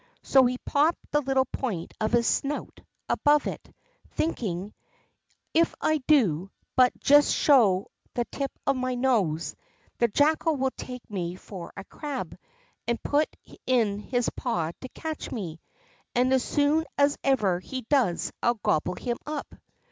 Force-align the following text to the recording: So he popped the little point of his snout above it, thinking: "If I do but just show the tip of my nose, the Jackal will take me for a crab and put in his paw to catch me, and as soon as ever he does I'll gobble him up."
So 0.23 0.47
he 0.47 0.57
popped 0.57 1.11
the 1.11 1.21
little 1.21 1.45
point 1.45 1.93
of 2.01 2.11
his 2.13 2.25
snout 2.25 2.81
above 3.07 3.45
it, 3.45 3.71
thinking: 4.09 4.73
"If 5.53 5.75
I 5.79 5.99
do 6.07 6.49
but 6.75 6.91
just 6.99 7.31
show 7.31 7.85
the 8.15 8.25
tip 8.31 8.49
of 8.65 8.75
my 8.77 8.95
nose, 8.95 9.55
the 9.99 10.07
Jackal 10.07 10.55
will 10.55 10.71
take 10.75 11.07
me 11.07 11.35
for 11.35 11.71
a 11.77 11.83
crab 11.83 12.35
and 12.87 13.03
put 13.03 13.29
in 13.67 13.99
his 13.99 14.27
paw 14.31 14.71
to 14.81 14.89
catch 14.89 15.31
me, 15.31 15.59
and 16.15 16.33
as 16.33 16.43
soon 16.43 16.83
as 16.97 17.15
ever 17.23 17.59
he 17.59 17.81
does 17.81 18.31
I'll 18.41 18.55
gobble 18.55 18.95
him 18.95 19.17
up." 19.27 19.53